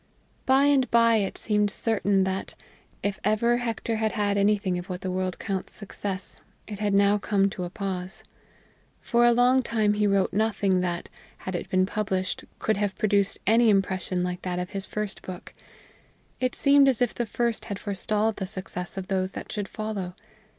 By 0.47 0.63
and 0.65 0.89
by 0.89 1.17
it 1.17 1.37
seemed 1.37 1.69
certain 1.69 2.23
that, 2.23 2.55
if 3.03 3.19
ever 3.23 3.57
Hector 3.57 3.97
had 3.97 4.13
had 4.13 4.35
anything 4.35 4.79
of 4.79 4.89
what 4.89 5.01
the 5.01 5.11
world 5.11 5.37
counts 5.37 5.73
success, 5.73 6.41
it 6.65 6.79
had 6.79 6.95
now 6.95 7.19
come 7.19 7.51
to 7.51 7.65
a 7.65 7.69
pause. 7.69 8.23
For 8.99 9.25
a 9.27 9.31
long 9.31 9.61
time 9.61 9.93
he 9.93 10.07
wrote 10.07 10.33
nothing 10.33 10.79
that, 10.79 11.07
had 11.45 11.53
it 11.53 11.69
been 11.69 11.85
published, 11.85 12.45
could 12.57 12.77
have 12.77 12.97
produced 12.97 13.37
any 13.45 13.69
impression 13.69 14.23
like 14.23 14.41
that 14.41 14.57
of 14.57 14.71
his 14.71 14.87
first 14.87 15.21
book; 15.21 15.53
it 16.39 16.55
seemed 16.55 16.89
as 16.89 16.99
if 16.99 17.13
the 17.13 17.27
first 17.27 17.65
had 17.65 17.77
forestalled 17.77 18.37
the 18.37 18.47
success 18.47 18.97
of 18.97 19.05
those 19.07 19.33
that 19.33 19.51
should 19.51 19.67
follow. 19.67 20.15